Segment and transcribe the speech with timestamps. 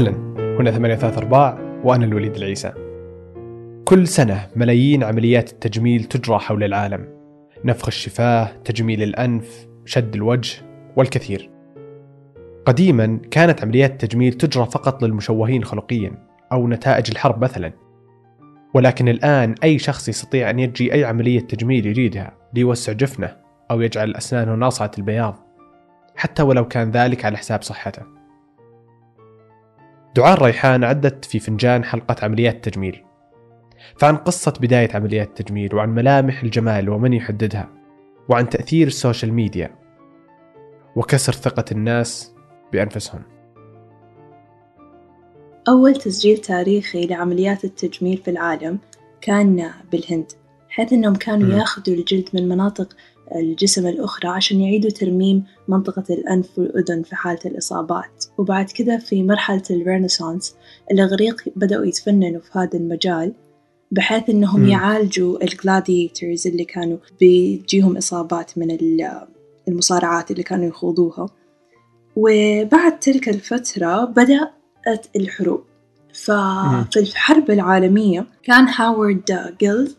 [0.00, 0.10] أهلا.
[0.60, 2.72] هنا ثمانية ثلاثة أرباع وأنا الوليد العيسى.
[3.84, 7.08] كل سنة ملايين عمليات التجميل تجرى حول العالم.
[7.64, 10.62] نفخ الشفاه، تجميل الأنف، شد الوجه
[10.96, 11.50] والكثير.
[12.66, 16.12] قديما كانت عمليات التجميل تجرى فقط للمشوهين خلقيا
[16.52, 17.72] أو نتائج الحرب مثلا.
[18.74, 23.36] ولكن الآن أي شخص يستطيع أن يجري أي عملية تجميل يريدها ليوسع جفنه
[23.70, 25.36] أو يجعل أسنانه ناصعة البياض
[26.16, 28.19] حتى ولو كان ذلك على حساب صحته.
[30.14, 33.04] دعاء ريحان عدت في فنجان حلقة عمليات التجميل
[33.96, 37.68] فعن قصة بداية عمليات التجميل وعن ملامح الجمال ومن يحددها
[38.28, 39.74] وعن تأثير السوشيال ميديا
[40.96, 42.34] وكسر ثقة الناس
[42.72, 43.22] بأنفسهم.
[45.68, 48.78] أول تسجيل تاريخي لعمليات التجميل في العالم
[49.20, 50.32] كان بالهند
[50.68, 52.96] حيث أنهم كانوا ياخذوا الجلد من مناطق
[53.36, 58.24] الجسم الأخرى عشان يعيدوا ترميم منطقة الأنف والأذن في حالة الإصابات.
[58.38, 60.54] وبعد كده في مرحلة ال renaissance
[60.90, 63.32] الإغريق بدأوا يتفننوا في هذا المجال
[63.90, 64.68] بحيث إنهم م.
[64.68, 68.78] يعالجوا ال gladiators اللي كانوا بيجيهم إصابات من
[69.68, 71.26] المصارعات اللي كانوا يخوضوها.
[72.16, 75.64] وبعد تلك الفترة بدأت الحروب.
[76.12, 79.94] ففي الحرب العالمية كان هارولد جيل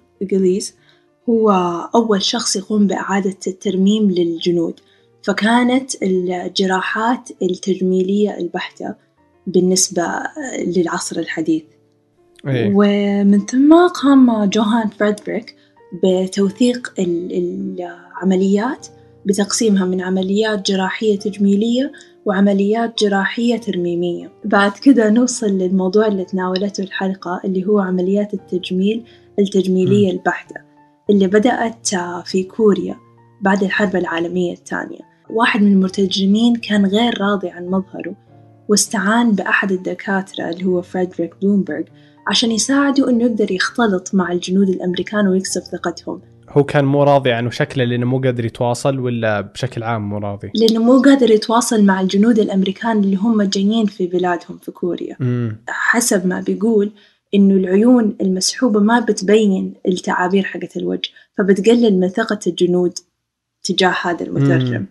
[1.29, 1.51] هو
[1.95, 4.79] أول شخص يقوم بإعادة الترميم للجنود
[5.23, 8.95] فكانت الجراحات التجميلية البحتة
[9.47, 10.03] بالنسبة
[10.67, 11.63] للعصر الحديث
[12.47, 12.71] أيه.
[12.75, 15.55] ومن ثم قام جوهان فريدريك
[16.03, 18.87] بتوثيق العمليات
[19.25, 21.91] بتقسيمها من عمليات جراحية تجميلية
[22.25, 29.03] وعمليات جراحية ترميمية بعد كده نوصل للموضوع اللي تناولته الحلقة اللي هو عمليات التجميل
[29.39, 30.11] التجميلية م.
[30.11, 30.70] البحتة
[31.11, 31.89] اللي بدأت
[32.25, 32.95] في كوريا
[33.41, 38.15] بعد الحرب العالمية الثانية واحد من المترجمين كان غير راضي عن مظهره
[38.69, 41.83] واستعان بأحد الدكاترة اللي هو فريدريك بلومبرغ
[42.27, 47.49] عشان يساعده إنه يقدر يختلط مع الجنود الأمريكان ويكسب ثقتهم هو كان مو راضي عنه
[47.49, 52.01] شكله لأنه مو قادر يتواصل ولا بشكل عام مو راضي؟ لأنه مو قادر يتواصل مع
[52.01, 55.15] الجنود الأمريكان اللي هم جايين في بلادهم في كوريا.
[55.19, 55.63] مم.
[55.67, 56.91] حسب ما بيقول
[57.33, 62.93] إنه العيون المسحوبة ما بتبين التعابير حقت الوجه فبتقلل من ثقة الجنود
[63.63, 64.77] تجاه هذا المترجم.
[64.77, 64.87] مم.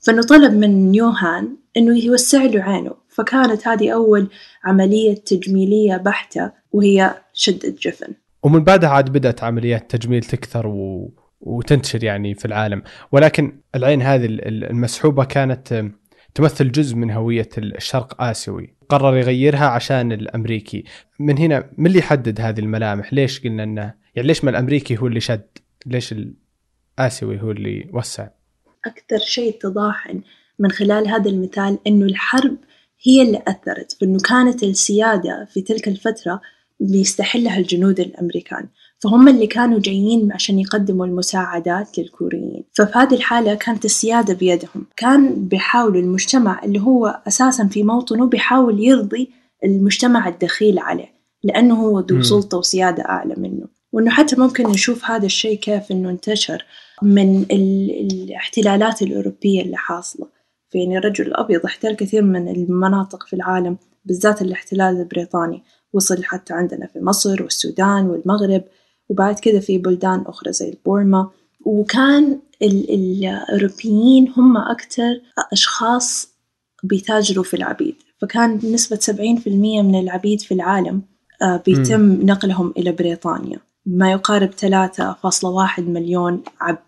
[0.00, 4.28] فانه طلب من يوهان إنه يوسع له عينه فكانت هذه أول
[4.64, 8.14] عملية تجميلية بحتة وهي شد الجفن.
[8.42, 11.12] ومن بعدها عاد بدأت عمليات تجميل تكثر و...
[11.40, 12.82] وتنتشر يعني في العالم
[13.12, 15.84] ولكن العين هذه المسحوبة كانت
[16.34, 20.84] تمثل جزء من هوية الشرق آسيوي قرر يغيرها عشان الأمريكي.
[21.18, 25.06] من هنا من اللي يحدد هذه الملامح؟ ليش قلنا أنه يعني ليش ما الأمريكي هو
[25.06, 25.48] اللي شد؟
[25.86, 26.14] ليش
[26.98, 28.28] الآسيوي هو اللي وسع؟
[28.84, 30.14] أكثر شيء اتضاح
[30.58, 32.56] من خلال هذا المثال أنه الحرب
[33.02, 36.40] هي اللي أثرت في أنه كانت السيادة في تلك الفترة
[36.80, 38.68] بيستحلها الجنود الأمريكان.
[39.02, 42.64] فهم اللي كانوا جايين عشان يقدموا المساعدات للكوريين.
[42.72, 44.86] ففي هذه الحالة كانت السيادة بيدهم.
[44.96, 49.30] كان بيحاولوا المجتمع اللي هو أساسا في موطنه بيحاول يرضي
[49.64, 51.12] المجتمع الدخيل عليه
[51.44, 53.66] لأنه هو ذو سلطة وسيادة أعلى منه.
[53.92, 56.64] وإنه حتى ممكن نشوف هذا الشيء كيف إنه انتشر
[57.02, 60.26] من الاحتلالات الأوروبية اللي حاصلة.
[60.74, 65.62] يعني الرجل الأبيض احتل كثير من المناطق في العالم بالذات الاحتلال البريطاني.
[65.92, 68.62] وصل حتى عندنا في مصر والسودان والمغرب.
[69.08, 71.30] وبعد كده في بلدان أخرى زي بورما
[71.64, 75.20] وكان الأوروبيين هم أكتر
[75.52, 76.28] أشخاص
[76.82, 77.94] بيتاجروا في العبيد.
[78.20, 81.02] فكان نسبة سبعين في المية من العبيد في العالم
[81.42, 82.26] آه، بيتم م.
[82.26, 83.58] نقلهم إلى بريطانيا.
[83.86, 86.78] ما يقارب ثلاثة فاصلة واحد مليون عبد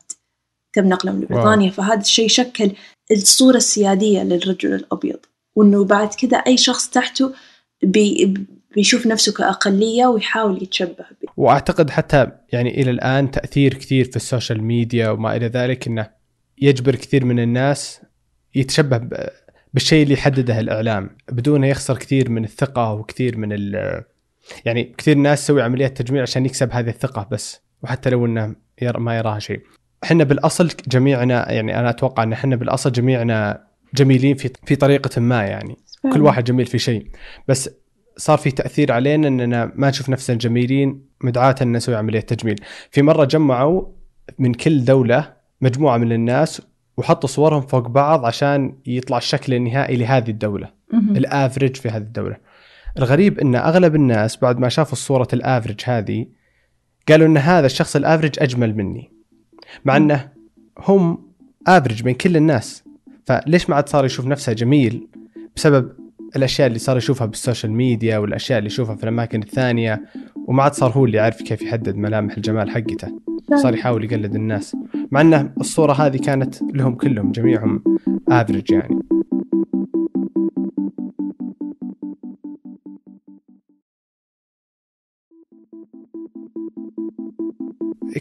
[0.72, 1.70] تم نقلهم لبريطانيا.
[1.70, 2.72] فهذا الشيء شكل
[3.12, 5.18] الصورة السيادية للرجل الأبيض.
[5.56, 7.32] وإنه بعد كده أي شخص تحته
[7.82, 8.34] بي
[8.74, 14.23] بيشوف نفسه كأقلية ويحاول يتشبه به وأعتقد حتى يعني إلى الآن تأثير كثير في ال
[14.23, 16.10] social media وما إلى ذلك أنه
[16.62, 18.00] يجبر كثير من الناس
[18.54, 19.00] يتشبه
[19.74, 21.16] بالشيء اللي يحدده الإعلام.
[21.32, 24.02] بدون يخسر كثير من الثقة وكثير من ال
[24.64, 29.16] يعني كثير ناس تسوي عمليات تجميل عشان يكسب هذه الثقة بس وحتى لو إنه ما
[29.16, 29.60] يراها شيء.
[30.04, 35.42] إحنا بالأصل جميعنا يعني أنا أتوقع إن إحنا بالأصل جميعنا جميلين في في طريقة ما
[35.42, 35.76] يعني.
[36.12, 37.10] كل واحد جميل في شيء.
[37.48, 37.70] بس
[38.16, 42.60] صار في تأثير علينا إننا ما نشوف نفسنا جميلين مدعاة ان نسوي عملية تجميل.
[42.90, 43.86] في مرة جمعوا
[44.38, 46.62] من كل دولة مجموعة من الناس
[46.96, 50.70] وحطوا صورهم فوق بعض عشان يطلع الشكل النهائي لهذه الدولة
[51.16, 52.36] ال average في هذه الدولة.
[52.98, 56.26] الغريب إن أغلب الناس بعد ما شافوا صورة ال average هذه
[57.08, 59.12] قالوا إن هذا الشخص ال average أجمل مني
[59.84, 60.28] مع إنه
[60.78, 61.32] هم
[61.66, 62.84] average بين كل الناس.
[63.26, 65.08] فليش ما عاد صار يشوف نفسه جميل؟
[65.56, 65.92] بسبب
[66.36, 70.02] الأشياء اللي صار يشوفها بال social media والأشياء اللي يشوفها في الأماكن الثانية
[70.48, 73.20] وما عاد صار هو اللي يعرف كيف يحدد ملامح الجمال حقته.
[73.54, 74.76] صار يحاول يقلد الناس.
[75.12, 77.84] مع انه الصورة هذه كانت لهم كلهم جميعهم
[78.28, 78.98] افريج يعني.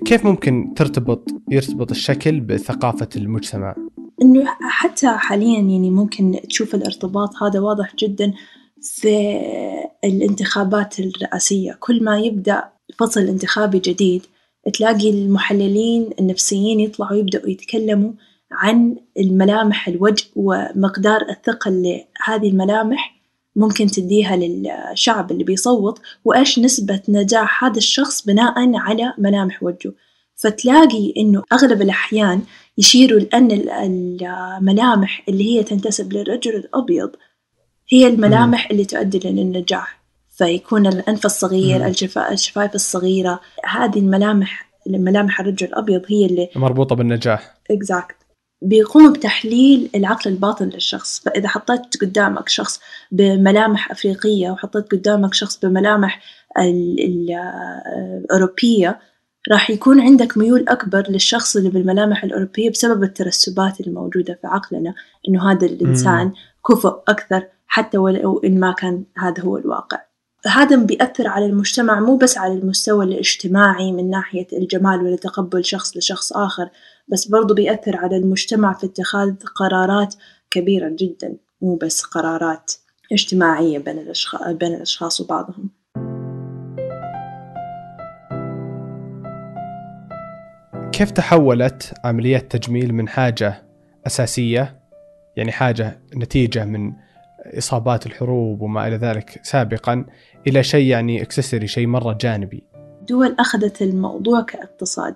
[0.05, 3.75] كيف ممكن ترتبط يرتبط الشكل بثقافة المجتمع؟
[4.23, 8.33] إنه حتى حاليا يعني ممكن تشوف الارتباط هذا واضح جدا
[8.81, 9.39] في
[10.03, 11.77] الانتخابات الرئاسية.
[11.79, 12.63] كل ما يبدأ
[12.97, 14.25] فصل انتخابي جديد
[14.73, 18.11] تلاقي المحللين النفسيين يطلعوا يبدأوا يتكلموا
[18.51, 23.15] عن الملامح الوجه ومقدار الثقة اللي هذه الملامح
[23.55, 29.93] ممكن تديها للشعب اللي بيصوت وإيش نسبة نجاح هذا الشخص بناء على ملامح وجهه.
[30.43, 32.41] فتلاقي إنه أغلب الأحيان
[32.77, 37.09] يشيروا لأن الملامح اللي هي تنتسب للرجل الأبيض
[37.89, 40.03] هي الملامح اللي تؤدي للنجاح.
[40.37, 41.87] فيكون الأنف الصغير
[42.31, 47.53] الشفايف الصغيرة هذه الملامح ملامح الرجل الأبيض هي اللي مربوطة بالنجاح.
[47.73, 48.15] Exact.
[48.61, 51.19] بيقوموا بتحليل العقل الباطن للشخص.
[51.19, 52.79] فإذا حطيت قدامك شخص
[53.11, 56.21] بملامح أفريقية وحطيت قدامك شخص بملامح
[58.29, 58.99] الأوروبية
[59.51, 64.93] راح يكون عندك ميول أكبر للشخص اللي بالملامح الأوروبية بسبب الترسبات الموجودة في عقلنا
[65.29, 66.31] إنه هذا الإنسان
[66.69, 69.97] كفؤ أكثر حتى ولو إن ما كان هذا هو الواقع.
[70.47, 76.33] هذا بيأثر على المجتمع مو بس على المستوى الاجتماعي من ناحية الجمال وتقبل شخص لشخص
[76.33, 76.69] آخر
[77.07, 80.15] بس برضو بيأثر على المجتمع في اتخاذ قرارات
[80.51, 82.71] كبيرة جدا مو بس قرارات
[83.11, 85.82] اجتماعية بين الأشخاص, بين الأشخاص وبعضهم.
[90.93, 93.63] كيف تحولت عمليات تجميل من حاجة
[94.07, 94.79] أساسية
[95.35, 96.93] يعني حاجة نتيجة من
[97.57, 100.05] إصابات الحروب وما إلى ذلك سابقا
[100.47, 102.63] إلى شيء يعني اكسسوري شيء مرة جانبي؟
[103.07, 105.15] دول أخذت الموضوع كاقتصاد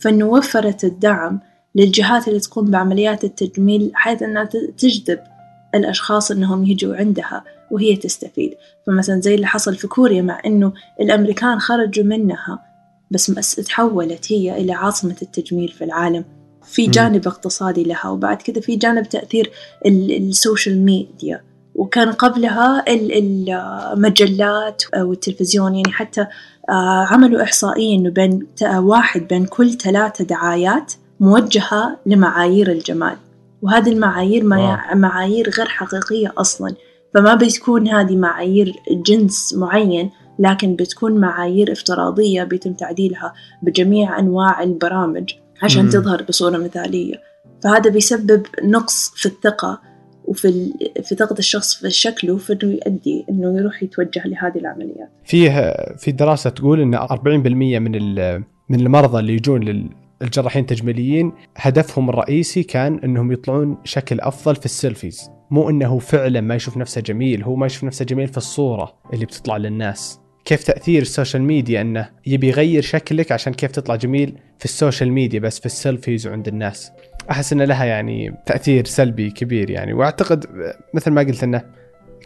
[0.00, 1.40] فإنه وفرت الدعم
[1.74, 4.44] للجهات اللي تقوم بعمليات التجميل حيث أنها
[4.78, 5.20] تجذب
[5.74, 8.54] الأشخاص أنهم يجوا عندها وهي تستفيد.
[8.86, 12.71] فمثلا زي اللي حصل في كوريا مع أنه الأمريكان خرجوا منها
[13.12, 16.24] بس تحولت هي إلى عاصمة التجميل في العالم.
[16.64, 19.50] في جانب اقتصادي لها وبعد كذا في جانب تأثير
[19.86, 21.40] السوشيال ميديا
[21.74, 26.26] وكان قبلها المجلات والتلفزيون يعني حتى
[26.68, 33.16] آه، عملوا إحصائية إنه بين واحد بين كل ثلاثة دعايات موجهة لمعايير الجمال.
[33.62, 34.44] وهذه المعايير
[34.94, 36.74] معايير غير حقيقية أصلا.
[37.14, 43.32] فما بتكون هذه معايير جنس معين لكن بتكون معايير افتراضية بيتم تعديلها
[43.62, 45.32] بجميع أنواع البرامج
[45.62, 47.14] عشان تظهر بصورة مثالية
[47.64, 49.80] فهذا بيسبب نقص في الثقة
[50.24, 55.10] وفي في ثقة الشخص في شكله فإنه يؤدي إنه يروح يتوجه لهذه العمليات.
[55.24, 58.14] فيه في دراسة تقول إن 40% من
[58.68, 59.88] من المرضى اللي يجون
[60.20, 66.54] للجراحين التجميليين هدفهم الرئيسي كان إنهم يطلعون شكل أفضل في السيلفيز، مو إنه فعلا ما
[66.54, 70.21] يشوف نفسه جميل، هو ما يشوف نفسه جميل في الصورة اللي بتطلع للناس.
[70.52, 74.71] كيف تأثير ال social media إنه يبي يغير شكلك عشان كيف تطلع جميل في ال
[74.71, 76.92] social media بس في ال selfies وعند الناس
[77.30, 80.46] أحس إن لها يعني تأثير سلبي كبير يعني وأعتقد
[80.94, 81.62] مثل ما قلت إنه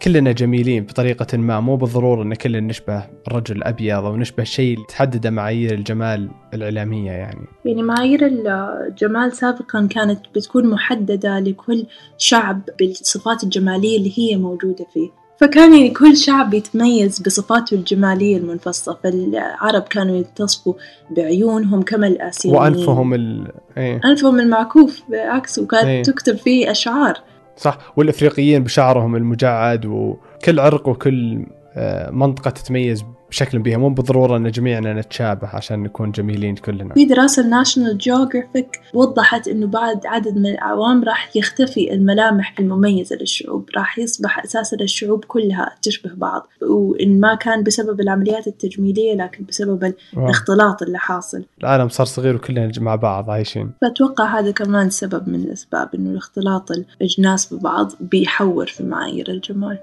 [0.03, 5.27] كلنا جميلين بطريقة ما مو بالضرورة إن كلنا نشبه الرجل الأبيض أو نشبه شيء تحدد
[5.27, 7.47] معايير الجمال الإعلامية يعني.
[7.65, 11.87] يعني معايير الجمال سابقا كانت بتكون محددة لكل
[12.19, 15.26] شعب بالصفات الجمالية اللي هي موجودة فيه.
[15.41, 20.75] فكان يعني كل شعب يتميز بصفاته الجمالية المنفصلة فالعرب كانوا يتصفوا
[21.11, 23.53] بعيونهم كما الآسيويين وأنفهم ال...
[23.77, 24.01] إيه.
[24.05, 26.03] أنفهم المعكوف بالعكس وكانت إيه.
[26.03, 27.21] تكتب فيه أشعار
[27.57, 34.51] صح والإفريقيين بشعرهم المجعد وكل عرق وكل آه، منطقة تتميز بشكل بها مو بالضرورة أن
[34.51, 36.95] جميعنا نتشابه عشان نكون جميلين كلنا.
[36.95, 43.69] في دراسة الناشونال جيوغرافيك وضحت أنه بعد عدد من الأعوام راح يختفي الملامح المميزة للشعوب
[43.77, 46.49] راح يصبح أساسا الشعوب كلها تشبه بعض.
[46.63, 51.45] وإن ما كان بسبب العمليات التجميلية لكن بسبب الاختلاط اللي حاصل.
[51.61, 53.71] العالم صار صغير وكلنا مع بعض عايشين.
[53.83, 59.79] فأتوقع هذا كمان سبب من الأسباب أنه الاختلاط الأجناس ببعض بيحور في معايير الجمال.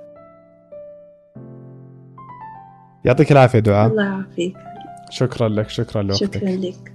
[3.06, 3.92] يعطيك العافية دعاء.
[3.92, 4.58] الله يعافيك.
[5.10, 6.38] شكرا لك شكرا لوقتك.
[6.38, 6.94] شكرا لك.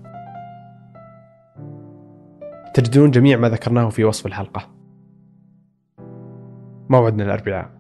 [2.75, 4.69] تجدون جميع ما ذكرناه في وصف الحلقة.
[6.89, 7.78] موعدنا الأربعاء.